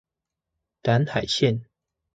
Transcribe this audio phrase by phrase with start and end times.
[0.81, 1.67] 藍海線